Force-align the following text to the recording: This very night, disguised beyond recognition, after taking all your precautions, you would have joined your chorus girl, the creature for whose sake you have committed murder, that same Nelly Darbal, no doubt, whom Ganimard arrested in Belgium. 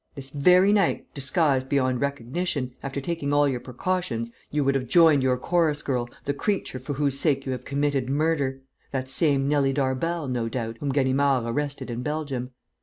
This 0.15 0.31
very 0.31 0.73
night, 0.73 1.05
disguised 1.13 1.69
beyond 1.69 2.01
recognition, 2.01 2.73
after 2.81 2.99
taking 2.99 3.31
all 3.31 3.47
your 3.47 3.59
precautions, 3.59 4.31
you 4.49 4.63
would 4.63 4.73
have 4.73 4.87
joined 4.87 5.21
your 5.21 5.37
chorus 5.37 5.83
girl, 5.83 6.09
the 6.25 6.33
creature 6.33 6.79
for 6.79 6.93
whose 6.93 7.19
sake 7.19 7.45
you 7.45 7.51
have 7.51 7.65
committed 7.65 8.09
murder, 8.09 8.61
that 8.89 9.11
same 9.11 9.47
Nelly 9.47 9.73
Darbal, 9.73 10.27
no 10.27 10.49
doubt, 10.49 10.77
whom 10.79 10.89
Ganimard 10.91 11.43
arrested 11.45 11.91
in 11.91 12.01
Belgium. 12.01 12.49